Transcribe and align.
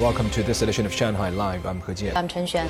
Welcome 0.00 0.30
to 0.30 0.44
this 0.44 0.62
edition 0.62 0.86
of 0.86 0.92
Shanghai 0.92 1.30
Live. 1.30 1.66
I'm 1.66 1.80
He 1.80 1.92
Jian. 1.92 2.14
I'm 2.14 2.28
Chen 2.28 2.46
Xuan. 2.46 2.68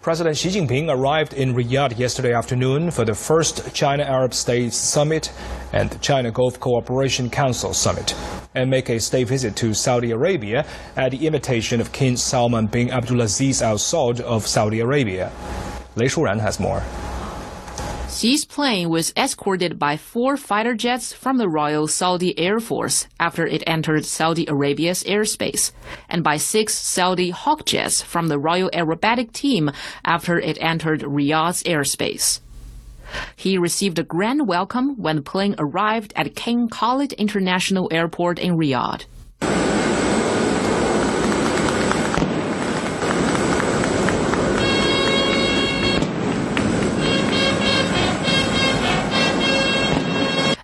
President 0.00 0.34
Xi 0.34 0.48
Jinping 0.48 0.88
arrived 0.88 1.34
in 1.34 1.52
Riyadh 1.52 1.98
yesterday 1.98 2.32
afternoon 2.32 2.90
for 2.90 3.04
the 3.04 3.14
first 3.14 3.74
China 3.74 4.04
Arab 4.04 4.32
States 4.32 4.78
Summit 4.78 5.30
and 5.74 6.00
China 6.00 6.30
Gulf 6.30 6.58
Cooperation 6.58 7.28
Council 7.28 7.74
Summit, 7.74 8.14
and 8.54 8.70
make 8.70 8.88
a 8.88 8.98
state 8.98 9.28
visit 9.28 9.54
to 9.56 9.74
Saudi 9.74 10.12
Arabia 10.12 10.64
at 10.96 11.10
the 11.10 11.26
invitation 11.26 11.82
of 11.82 11.92
King 11.92 12.16
Salman 12.16 12.66
bin 12.66 12.88
Abdulaziz 12.88 13.60
Al 13.60 13.76
Saud 13.76 14.20
of 14.20 14.46
Saudi 14.46 14.80
Arabia. 14.80 15.30
Lei 15.96 16.06
Shuran 16.06 16.40
has 16.40 16.58
more. 16.58 16.82
Xi's 18.18 18.44
plane 18.44 18.88
was 18.88 19.12
escorted 19.16 19.78
by 19.78 19.96
four 19.96 20.36
fighter 20.36 20.74
jets 20.74 21.12
from 21.12 21.36
the 21.36 21.48
Royal 21.48 21.86
Saudi 21.86 22.36
Air 22.36 22.58
Force 22.58 23.06
after 23.20 23.46
it 23.46 23.62
entered 23.64 24.04
Saudi 24.04 24.44
Arabia's 24.48 25.04
airspace, 25.04 25.70
and 26.08 26.24
by 26.24 26.36
six 26.36 26.74
Saudi 26.74 27.30
Hawk 27.30 27.64
jets 27.64 28.02
from 28.02 28.26
the 28.26 28.36
Royal 28.40 28.70
Aerobatic 28.70 29.30
Team 29.32 29.70
after 30.04 30.36
it 30.36 30.58
entered 30.60 31.02
Riyadh's 31.02 31.62
airspace. 31.62 32.40
He 33.36 33.56
received 33.56 34.00
a 34.00 34.02
grand 34.02 34.48
welcome 34.48 34.96
when 34.96 35.14
the 35.14 35.22
plane 35.22 35.54
arrived 35.56 36.12
at 36.16 36.34
King 36.34 36.68
Khalid 36.68 37.12
International 37.12 37.86
Airport 37.92 38.40
in 38.40 38.56
Riyadh. 38.56 39.04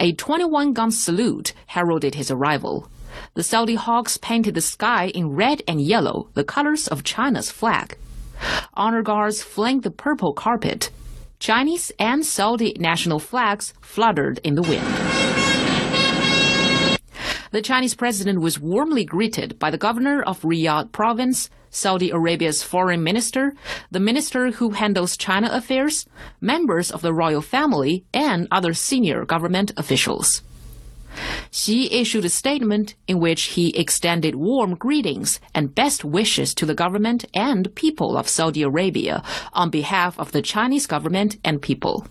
A 0.00 0.12
21 0.12 0.74
gun 0.74 0.92
salute 0.92 1.52
heralded 1.66 2.14
his 2.14 2.30
arrival. 2.30 2.88
The 3.34 3.42
Saudi 3.42 3.74
Hawks 3.74 4.16
painted 4.16 4.54
the 4.54 4.60
sky 4.60 5.08
in 5.08 5.34
red 5.34 5.62
and 5.66 5.80
yellow, 5.80 6.28
the 6.34 6.44
colors 6.44 6.86
of 6.86 7.02
China's 7.02 7.50
flag. 7.50 7.98
Honor 8.74 9.02
guards 9.02 9.42
flanked 9.42 9.82
the 9.82 9.90
purple 9.90 10.32
carpet. 10.32 10.90
Chinese 11.40 11.90
and 11.98 12.24
Saudi 12.24 12.76
national 12.78 13.18
flags 13.18 13.74
fluttered 13.80 14.38
in 14.44 14.54
the 14.54 14.62
wind. 14.62 15.37
The 17.50 17.62
Chinese 17.62 17.94
president 17.94 18.40
was 18.40 18.60
warmly 18.60 19.04
greeted 19.04 19.58
by 19.58 19.70
the 19.70 19.78
governor 19.78 20.22
of 20.22 20.42
Riyadh 20.42 20.92
province, 20.92 21.48
Saudi 21.70 22.10
Arabia's 22.10 22.62
foreign 22.62 23.02
minister, 23.02 23.54
the 23.90 24.00
minister 24.00 24.50
who 24.50 24.70
handles 24.70 25.16
China 25.16 25.48
affairs, 25.50 26.06
members 26.42 26.90
of 26.90 27.00
the 27.00 27.14
royal 27.14 27.40
family, 27.40 28.04
and 28.12 28.48
other 28.50 28.74
senior 28.74 29.24
government 29.24 29.72
officials. 29.78 30.42
Xi 31.50 31.90
issued 31.90 32.26
a 32.26 32.28
statement 32.28 32.94
in 33.06 33.18
which 33.18 33.44
he 33.54 33.70
extended 33.70 34.34
warm 34.34 34.74
greetings 34.74 35.40
and 35.54 35.74
best 35.74 36.04
wishes 36.04 36.54
to 36.54 36.66
the 36.66 36.74
government 36.74 37.24
and 37.32 37.74
people 37.74 38.18
of 38.18 38.28
Saudi 38.28 38.62
Arabia 38.62 39.22
on 39.54 39.70
behalf 39.70 40.18
of 40.18 40.32
the 40.32 40.42
Chinese 40.42 40.86
government 40.86 41.38
and 41.42 41.62
people. 41.62 42.06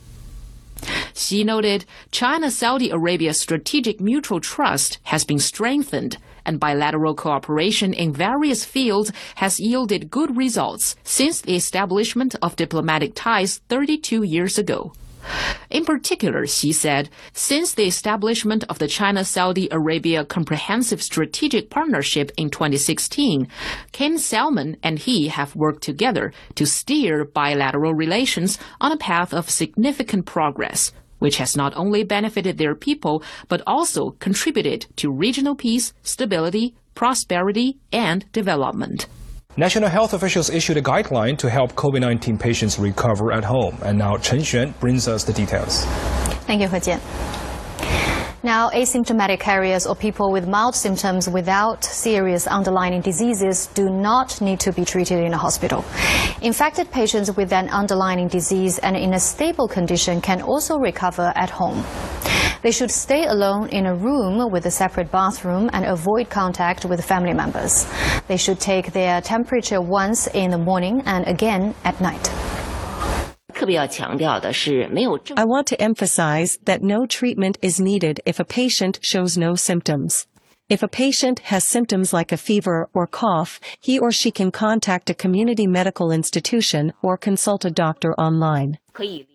Xi 1.17 1.43
noted 1.43 1.85
China 2.11 2.51
Saudi 2.51 2.91
Arabia 2.91 3.33
strategic 3.33 3.99
mutual 3.99 4.39
trust 4.39 4.99
has 5.03 5.25
been 5.25 5.39
strengthened 5.39 6.17
and 6.45 6.59
bilateral 6.59 7.15
cooperation 7.15 7.91
in 7.91 8.13
various 8.13 8.63
fields 8.63 9.11
has 9.35 9.59
yielded 9.59 10.11
good 10.11 10.37
results 10.37 10.95
since 11.03 11.41
the 11.41 11.55
establishment 11.55 12.35
of 12.43 12.55
diplomatic 12.55 13.13
ties 13.15 13.57
32 13.67 14.21
years 14.21 14.59
ago. 14.59 14.93
In 15.71 15.85
particular, 15.85 16.45
Xi 16.45 16.71
said, 16.71 17.09
since 17.33 17.73
the 17.73 17.87
establishment 17.87 18.63
of 18.69 18.77
the 18.79 18.87
China 18.87 19.25
Saudi 19.25 19.67
Arabia 19.71 20.23
Comprehensive 20.23 21.01
Strategic 21.01 21.69
Partnership 21.69 22.31
in 22.37 22.49
2016, 22.49 23.47
King 23.91 24.17
Salman 24.19 24.77
and 24.83 24.99
he 24.99 25.29
have 25.29 25.55
worked 25.55 25.81
together 25.81 26.31
to 26.55 26.65
steer 26.65 27.25
bilateral 27.25 27.93
relations 27.93 28.57
on 28.79 28.91
a 28.91 28.97
path 28.97 29.33
of 29.33 29.49
significant 29.49 30.25
progress, 30.25 30.93
which 31.19 31.37
has 31.37 31.57
not 31.57 31.75
only 31.75 32.03
benefited 32.03 32.57
their 32.57 32.75
people, 32.75 33.23
but 33.47 33.61
also 33.67 34.11
contributed 34.19 34.85
to 34.97 35.11
regional 35.11 35.55
peace, 35.55 35.93
stability, 36.03 36.75
prosperity, 36.95 37.77
and 37.91 38.31
development. 38.31 39.07
National 39.55 39.89
health 39.89 40.13
officials 40.13 40.51
issued 40.51 40.77
a 40.77 40.81
guideline 40.81 41.35
to 41.39 41.49
help 41.49 41.73
COVID 41.73 42.01
19 42.01 42.37
patients 42.37 42.77
recover 42.77 43.31
at 43.31 43.43
home. 43.43 43.77
And 43.81 43.97
now 43.97 44.17
Chen 44.17 44.39
Xuan 44.39 44.79
brings 44.79 45.07
us 45.07 45.23
the 45.23 45.33
details. 45.33 45.83
Thank 46.45 46.61
you, 46.61 46.67
He 46.67 46.75
Jian. 46.75 47.46
Now, 48.47 48.69
asymptomatic 48.69 49.41
carriers 49.41 49.85
or 49.85 49.93
people 49.93 50.31
with 50.31 50.47
mild 50.47 50.73
symptoms 50.73 51.29
without 51.29 51.83
serious 51.83 52.47
underlying 52.47 53.01
diseases 53.01 53.67
do 53.73 53.89
not 53.89 54.39
need 54.39 54.61
to 54.61 54.71
be 54.71 54.85
treated 54.85 55.19
in 55.19 55.33
a 55.33 55.37
hospital. 55.37 55.83
Infected 56.41 56.89
patients 56.89 57.35
with 57.35 57.51
an 57.51 57.67
underlying 57.67 58.29
disease 58.29 58.79
and 58.79 58.95
in 58.95 59.15
a 59.15 59.19
stable 59.19 59.67
condition 59.67 60.21
can 60.21 60.41
also 60.41 60.77
recover 60.77 61.33
at 61.35 61.49
home. 61.49 61.83
They 62.61 62.71
should 62.71 62.89
stay 62.89 63.25
alone 63.25 63.67
in 63.67 63.85
a 63.85 63.93
room 63.93 64.49
with 64.49 64.65
a 64.65 64.71
separate 64.71 65.11
bathroom 65.11 65.69
and 65.73 65.83
avoid 65.83 66.29
contact 66.29 66.85
with 66.85 67.03
family 67.03 67.33
members. 67.33 67.85
They 68.29 68.37
should 68.37 68.61
take 68.61 68.93
their 68.93 69.19
temperature 69.19 69.81
once 69.81 70.27
in 70.27 70.51
the 70.51 70.57
morning 70.57 71.03
and 71.05 71.27
again 71.27 71.75
at 71.83 71.99
night. 71.99 72.31
I 75.35 75.45
want 75.45 75.67
to 75.67 75.81
emphasize 75.81 76.57
that 76.65 76.83
no 76.83 77.05
treatment 77.05 77.57
is 77.61 77.79
needed 77.79 78.21
if 78.25 78.39
a 78.39 78.45
patient 78.45 78.99
shows 79.01 79.37
no 79.37 79.55
symptoms. 79.55 80.27
If 80.69 80.83
a 80.83 80.89
patient 80.89 81.39
has 81.39 81.63
symptoms 81.63 82.11
like 82.11 82.33
a 82.33 82.37
fever 82.37 82.89
or 82.93 83.07
cough, 83.07 83.61
he 83.79 83.97
or 83.97 84.11
she 84.11 84.31
can 84.31 84.51
contact 84.51 85.09
a 85.09 85.13
community 85.13 85.65
medical 85.65 86.11
institution 86.11 86.91
or 87.01 87.15
consult 87.15 87.63
a 87.63 87.71
doctor 87.71 88.13
online. 88.15 88.77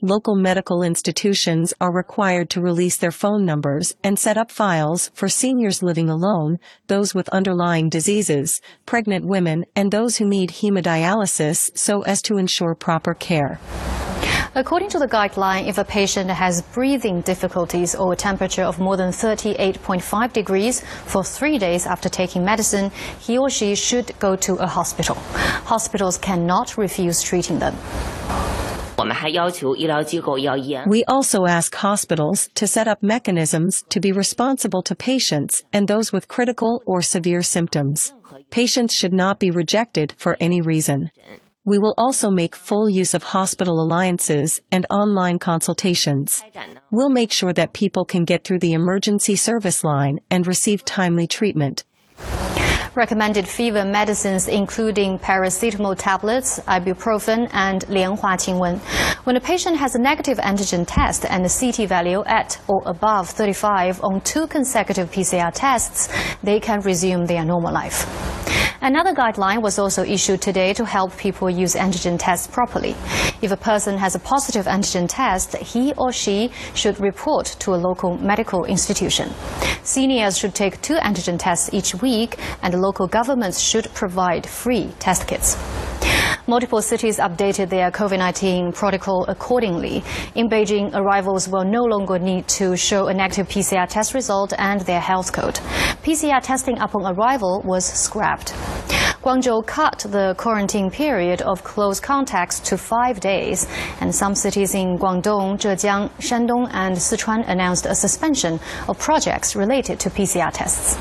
Local 0.02 0.36
medical 0.36 0.82
institutions 0.82 1.72
are 1.80 1.90
required 1.90 2.50
to 2.50 2.60
release 2.60 2.98
their 2.98 3.10
phone 3.10 3.46
numbers 3.46 3.94
and 4.04 4.18
set 4.18 4.36
up 4.36 4.50
files 4.50 5.10
for 5.14 5.26
seniors 5.26 5.82
living 5.82 6.10
alone, 6.10 6.58
those 6.88 7.14
with 7.14 7.30
underlying 7.30 7.88
diseases, 7.88 8.60
pregnant 8.84 9.24
women, 9.24 9.64
and 9.74 9.90
those 9.90 10.18
who 10.18 10.26
need 10.26 10.50
hemodialysis 10.50 11.70
so 11.74 12.02
as 12.02 12.20
to 12.20 12.36
ensure 12.36 12.74
proper 12.74 13.14
care. 13.14 13.58
According 14.54 14.90
to 14.90 14.98
the 14.98 15.08
guideline, 15.08 15.66
if 15.66 15.78
a 15.78 15.84
patient 15.84 16.28
has 16.30 16.60
breathing 16.60 17.22
difficulties 17.22 17.94
or 17.94 18.12
a 18.12 18.16
temperature 18.16 18.62
of 18.62 18.78
more 18.78 18.96
than 18.96 19.10
38.5 19.10 20.32
degrees 20.32 20.82
for 21.06 21.24
three 21.24 21.58
days 21.58 21.86
after 21.86 22.08
taking 22.08 22.44
medicine, 22.44 22.90
he 23.18 23.38
or 23.38 23.48
she 23.48 23.74
should 23.74 24.12
go 24.18 24.36
to 24.36 24.56
a 24.56 24.66
hospital. 24.66 25.14
Hospitals 25.64 26.18
cannot 26.18 26.76
refuse 26.76 27.22
treating 27.22 27.58
them. 27.60 27.74
We 30.86 31.04
also 31.04 31.46
ask 31.46 31.74
hospitals 31.74 32.48
to 32.54 32.66
set 32.66 32.86
up 32.86 33.02
mechanisms 33.02 33.82
to 33.88 34.00
be 34.00 34.12
responsible 34.12 34.82
to 34.82 34.94
patients 34.94 35.62
and 35.72 35.88
those 35.88 36.12
with 36.12 36.28
critical 36.28 36.82
or 36.86 37.00
severe 37.02 37.42
symptoms. 37.42 38.12
Patients 38.50 38.94
should 38.94 39.12
not 39.12 39.40
be 39.40 39.50
rejected 39.50 40.14
for 40.18 40.36
any 40.40 40.60
reason. 40.60 41.10
We 41.64 41.78
will 41.78 41.94
also 41.96 42.28
make 42.28 42.56
full 42.56 42.90
use 42.90 43.14
of 43.14 43.22
hospital 43.22 43.80
alliances 43.80 44.60
and 44.72 44.84
online 44.90 45.38
consultations. 45.38 46.42
We'll 46.90 47.08
make 47.08 47.30
sure 47.30 47.52
that 47.52 47.72
people 47.72 48.04
can 48.04 48.24
get 48.24 48.42
through 48.42 48.58
the 48.58 48.72
emergency 48.72 49.36
service 49.36 49.84
line 49.84 50.18
and 50.28 50.44
receive 50.44 50.84
timely 50.84 51.28
treatment. 51.28 51.84
Recommended 52.96 53.46
fever 53.46 53.84
medicines 53.84 54.48
including 54.48 55.20
paracetamol 55.20 55.96
tablets, 55.96 56.58
ibuprofen, 56.66 57.48
and 57.52 57.82
Lianhua 57.86 58.36
Qingwen. 58.36 58.80
When 59.24 59.36
a 59.36 59.40
patient 59.40 59.76
has 59.76 59.94
a 59.94 60.00
negative 60.00 60.38
antigen 60.38 60.84
test 60.86 61.24
and 61.24 61.46
a 61.46 61.48
CT 61.48 61.88
value 61.88 62.24
at 62.24 62.60
or 62.66 62.82
above 62.86 63.30
35 63.30 64.02
on 64.02 64.20
two 64.22 64.48
consecutive 64.48 65.12
PCR 65.12 65.52
tests, 65.54 66.08
they 66.42 66.58
can 66.58 66.80
resume 66.80 67.24
their 67.26 67.44
normal 67.44 67.72
life. 67.72 68.31
Another 68.80 69.14
guideline 69.14 69.62
was 69.62 69.78
also 69.78 70.02
issued 70.02 70.42
today 70.42 70.72
to 70.74 70.84
help 70.84 71.16
people 71.16 71.48
use 71.48 71.74
antigen 71.74 72.18
tests 72.18 72.48
properly. 72.48 72.96
If 73.40 73.52
a 73.52 73.56
person 73.56 73.96
has 73.98 74.14
a 74.14 74.18
positive 74.18 74.66
antigen 74.66 75.06
test, 75.08 75.56
he 75.56 75.92
or 75.94 76.12
she 76.12 76.50
should 76.74 76.98
report 76.98 77.46
to 77.60 77.74
a 77.74 77.76
local 77.76 78.18
medical 78.18 78.64
institution. 78.64 79.30
Seniors 79.84 80.36
should 80.36 80.54
take 80.54 80.82
two 80.82 80.96
antigen 80.96 81.38
tests 81.38 81.70
each 81.72 81.94
week, 82.02 82.38
and 82.62 82.74
local 82.74 83.06
governments 83.06 83.60
should 83.60 83.92
provide 83.94 84.46
free 84.46 84.90
test 84.98 85.28
kits. 85.28 85.56
Multiple 86.48 86.82
cities 86.82 87.18
updated 87.18 87.68
their 87.68 87.92
COVID 87.92 88.18
19 88.18 88.72
protocol 88.72 89.24
accordingly. 89.28 90.02
In 90.34 90.48
Beijing, 90.48 90.90
arrivals 90.92 91.48
will 91.48 91.64
no 91.64 91.84
longer 91.84 92.18
need 92.18 92.48
to 92.48 92.76
show 92.76 93.06
a 93.06 93.14
negative 93.14 93.48
PCR 93.48 93.88
test 93.88 94.12
result 94.12 94.52
and 94.58 94.80
their 94.80 94.98
health 94.98 95.32
code. 95.32 95.54
PCR 96.02 96.42
testing 96.42 96.80
upon 96.80 97.06
arrival 97.06 97.62
was 97.64 97.84
scrapped. 97.84 98.54
Guangzhou 99.22 99.64
cut 99.64 100.04
the 100.08 100.34
quarantine 100.36 100.90
period 100.90 101.42
of 101.42 101.62
close 101.62 102.00
contacts 102.00 102.58
to 102.58 102.76
five 102.76 103.20
days, 103.20 103.68
and 104.00 104.12
some 104.12 104.34
cities 104.34 104.74
in 104.74 104.98
Guangdong, 104.98 105.58
Zhejiang, 105.58 106.10
Shandong, 106.18 106.68
and 106.72 106.96
Sichuan 106.96 107.48
announced 107.48 107.86
a 107.86 107.94
suspension 107.94 108.58
of 108.88 108.98
projects 108.98 109.54
related 109.54 110.00
to 110.00 110.10
PCR 110.10 110.50
tests. 110.52 110.96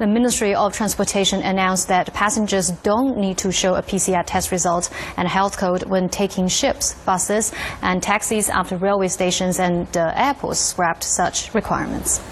The 0.00 0.06
Ministry 0.06 0.54
of 0.54 0.74
Transportation 0.74 1.42
announced 1.42 1.88
that 1.88 2.14
passengers 2.14 2.70
don't 2.70 3.18
need 3.18 3.36
to 3.36 3.52
show 3.52 3.74
a 3.74 3.82
PCR 3.82 4.24
test 4.24 4.50
result 4.50 4.88
and 5.18 5.28
health 5.28 5.58
code 5.58 5.82
when 5.90 6.08
taking 6.08 6.48
ships, 6.48 6.94
buses, 7.04 7.52
and 7.82 8.02
taxis 8.02 8.48
after 8.48 8.78
railway 8.78 9.08
stations 9.08 9.58
and 9.60 9.94
uh, 9.94 10.10
airports 10.16 10.58
scrapped 10.58 11.04
such 11.04 11.52
requirements. 11.52 12.22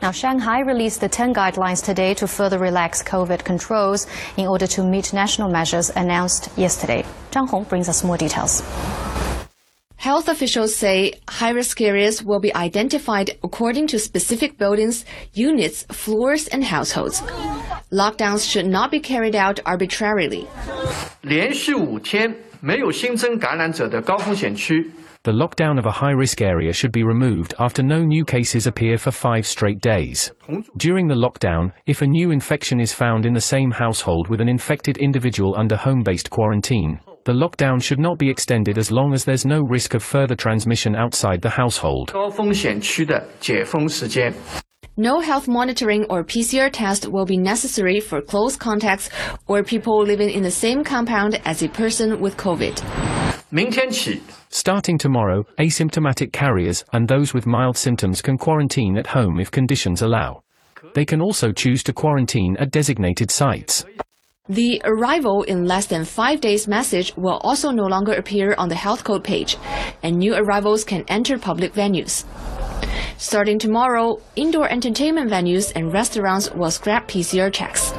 Now, 0.00 0.12
Shanghai 0.12 0.60
released 0.60 1.00
the 1.00 1.08
10 1.08 1.34
guidelines 1.34 1.84
today 1.84 2.14
to 2.14 2.28
further 2.28 2.60
relax 2.60 3.02
COVID 3.02 3.42
controls 3.42 4.06
in 4.36 4.46
order 4.46 4.68
to 4.68 4.84
meet 4.84 5.12
national 5.12 5.50
measures 5.50 5.90
announced 5.96 6.56
yesterday. 6.56 7.04
Zhang 7.32 7.48
Hong 7.48 7.64
brings 7.64 7.88
us 7.88 8.04
more 8.04 8.16
details. 8.16 8.62
Health 10.04 10.28
officials 10.28 10.76
say 10.76 11.14
high 11.30 11.52
risk 11.52 11.80
areas 11.80 12.22
will 12.22 12.38
be 12.38 12.54
identified 12.54 13.30
according 13.42 13.86
to 13.86 13.98
specific 13.98 14.58
buildings, 14.58 15.06
units, 15.32 15.84
floors, 15.84 16.46
and 16.46 16.62
households. 16.62 17.22
Lockdowns 17.90 18.46
should 18.46 18.66
not 18.66 18.90
be 18.90 19.00
carried 19.00 19.34
out 19.34 19.60
arbitrarily. 19.64 20.46
The 25.22 25.32
lockdown 25.32 25.78
of 25.78 25.86
a 25.86 25.90
high 25.90 26.10
risk 26.10 26.42
area 26.42 26.74
should 26.74 26.92
be 26.92 27.02
removed 27.02 27.54
after 27.58 27.82
no 27.82 28.04
new 28.04 28.26
cases 28.26 28.66
appear 28.66 28.98
for 28.98 29.10
five 29.10 29.46
straight 29.46 29.80
days. 29.80 30.30
During 30.76 31.08
the 31.08 31.14
lockdown, 31.14 31.72
if 31.86 32.02
a 32.02 32.06
new 32.06 32.30
infection 32.30 32.78
is 32.78 32.92
found 32.92 33.24
in 33.24 33.32
the 33.32 33.40
same 33.40 33.70
household 33.70 34.28
with 34.28 34.42
an 34.42 34.50
infected 34.50 34.98
individual 34.98 35.54
under 35.56 35.76
home 35.76 36.02
based 36.02 36.28
quarantine, 36.28 37.00
the 37.24 37.32
lockdown 37.32 37.82
should 37.82 37.98
not 37.98 38.18
be 38.18 38.28
extended 38.28 38.76
as 38.76 38.92
long 38.92 39.14
as 39.14 39.24
there's 39.24 39.46
no 39.46 39.62
risk 39.62 39.94
of 39.94 40.02
further 40.02 40.36
transmission 40.36 40.94
outside 40.94 41.40
the 41.40 41.48
household. 41.48 42.12
No 44.96 45.20
health 45.20 45.48
monitoring 45.48 46.04
or 46.10 46.22
PCR 46.22 46.70
test 46.70 47.08
will 47.08 47.24
be 47.24 47.38
necessary 47.38 47.98
for 47.98 48.20
close 48.20 48.56
contacts 48.56 49.08
or 49.46 49.62
people 49.62 50.04
living 50.04 50.28
in 50.28 50.42
the 50.42 50.50
same 50.50 50.84
compound 50.84 51.40
as 51.46 51.62
a 51.62 51.68
person 51.68 52.20
with 52.20 52.36
COVID. 52.36 52.82
Starting 54.50 54.98
tomorrow, 54.98 55.44
asymptomatic 55.58 56.30
carriers 56.32 56.84
and 56.92 57.08
those 57.08 57.32
with 57.32 57.46
mild 57.46 57.78
symptoms 57.78 58.20
can 58.20 58.36
quarantine 58.36 58.98
at 58.98 59.06
home 59.06 59.40
if 59.40 59.50
conditions 59.50 60.02
allow. 60.02 60.42
They 60.94 61.06
can 61.06 61.22
also 61.22 61.52
choose 61.52 61.82
to 61.84 61.94
quarantine 61.94 62.56
at 62.58 62.70
designated 62.70 63.30
sites. 63.30 63.84
The 64.50 64.82
arrival 64.84 65.42
in 65.44 65.64
less 65.64 65.86
than 65.86 66.04
five 66.04 66.42
days 66.42 66.68
message 66.68 67.16
will 67.16 67.38
also 67.38 67.70
no 67.70 67.84
longer 67.84 68.12
appear 68.12 68.54
on 68.58 68.68
the 68.68 68.74
health 68.74 69.02
code 69.02 69.24
page, 69.24 69.56
and 70.02 70.18
new 70.18 70.34
arrivals 70.34 70.84
can 70.84 71.02
enter 71.08 71.38
public 71.38 71.72
venues. 71.72 72.26
Starting 73.16 73.58
tomorrow, 73.58 74.20
indoor 74.36 74.68
entertainment 74.68 75.30
venues 75.30 75.72
and 75.74 75.94
restaurants 75.94 76.50
will 76.50 76.70
scrap 76.70 77.08
PCR 77.08 77.50
checks. 77.50 77.92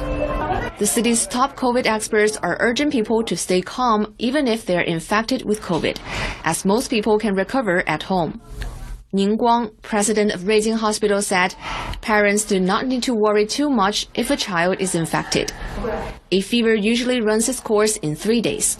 The 0.78 0.86
city's 0.86 1.26
top 1.26 1.56
COVID 1.56 1.84
experts 1.84 2.36
are 2.36 2.56
urging 2.60 2.92
people 2.92 3.24
to 3.24 3.36
stay 3.36 3.60
calm 3.60 4.14
even 4.20 4.46
if 4.46 4.64
they're 4.64 4.82
infected 4.82 5.44
with 5.44 5.60
COVID, 5.62 5.98
as 6.44 6.64
most 6.64 6.90
people 6.90 7.18
can 7.18 7.34
recover 7.34 7.82
at 7.88 8.04
home. 8.04 8.40
Ning 9.12 9.38
Guang, 9.38 9.70
president 9.82 10.32
of 10.32 10.40
Ruijin 10.40 10.76
Hospital, 10.76 11.22
said 11.22 11.54
parents 12.00 12.44
do 12.44 12.58
not 12.58 12.86
need 12.86 13.04
to 13.04 13.14
worry 13.14 13.46
too 13.46 13.70
much 13.70 14.08
if 14.14 14.30
a 14.30 14.36
child 14.36 14.80
is 14.80 14.94
infected. 14.94 15.52
A 16.32 16.40
fever 16.40 16.74
usually 16.74 17.20
runs 17.20 17.48
its 17.48 17.60
course 17.60 17.96
in 17.98 18.16
three 18.16 18.40
days. 18.40 18.78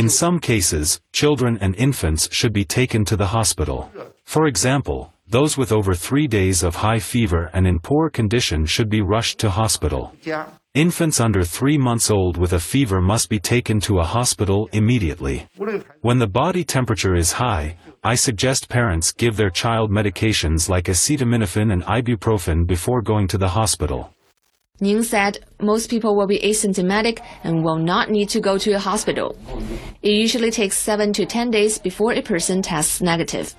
In 0.00 0.08
some 0.08 0.38
cases, 0.40 1.00
children 1.12 1.58
and 1.60 1.74
infants 1.76 2.28
should 2.32 2.52
be 2.52 2.64
taken 2.64 3.04
to 3.04 3.16
the 3.16 3.26
hospital. 3.26 3.90
For 4.24 4.46
example, 4.46 5.11
those 5.32 5.56
with 5.56 5.72
over 5.72 5.94
three 5.94 6.26
days 6.26 6.62
of 6.62 6.74
high 6.74 6.98
fever 6.98 7.48
and 7.54 7.66
in 7.66 7.78
poor 7.78 8.10
condition 8.10 8.66
should 8.66 8.90
be 8.90 9.00
rushed 9.00 9.38
to 9.38 9.48
hospital. 9.48 10.14
Yeah. 10.24 10.50
Infants 10.74 11.20
under 11.20 11.42
three 11.42 11.78
months 11.78 12.10
old 12.10 12.36
with 12.36 12.52
a 12.52 12.60
fever 12.60 13.00
must 13.00 13.30
be 13.30 13.38
taken 13.38 13.80
to 13.80 14.00
a 14.00 14.04
hospital 14.04 14.68
immediately. 14.72 15.46
When 16.02 16.18
the 16.18 16.26
body 16.26 16.64
temperature 16.64 17.14
is 17.14 17.32
high, 17.32 17.76
I 18.04 18.14
suggest 18.14 18.68
parents 18.68 19.10
give 19.10 19.38
their 19.38 19.48
child 19.48 19.90
medications 19.90 20.68
like 20.68 20.84
acetaminophen 20.84 21.72
and 21.72 21.82
ibuprofen 21.84 22.66
before 22.66 23.00
going 23.00 23.26
to 23.28 23.38
the 23.38 23.48
hospital. 23.48 24.12
Ning 24.80 25.02
said 25.02 25.38
most 25.62 25.88
people 25.88 26.14
will 26.14 26.26
be 26.26 26.40
asymptomatic 26.40 27.20
and 27.42 27.64
will 27.64 27.78
not 27.78 28.10
need 28.10 28.28
to 28.30 28.40
go 28.40 28.58
to 28.58 28.72
a 28.72 28.78
hospital. 28.78 29.34
It 30.02 30.10
usually 30.10 30.50
takes 30.50 30.76
7 30.76 31.14
to 31.14 31.24
10 31.24 31.50
days 31.50 31.78
before 31.78 32.12
a 32.12 32.20
person 32.20 32.60
tests 32.60 33.00
negative. 33.00 33.54